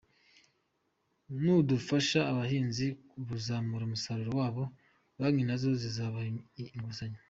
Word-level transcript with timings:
Ni 1.41 1.53
dufasha 1.69 2.19
abahinzi 2.31 2.87
kuzamura 3.27 3.83
umusaruro 3.85 4.31
wabo, 4.39 4.63
banki 5.19 5.43
nazo 5.49 5.69
zizabaha 5.81 6.27
inguzanyo. 6.77 7.19